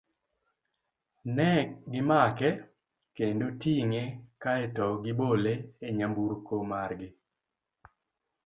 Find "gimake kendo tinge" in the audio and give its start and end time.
1.91-4.03